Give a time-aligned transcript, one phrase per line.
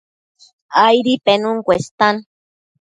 [0.85, 2.15] Aidi penun cuestan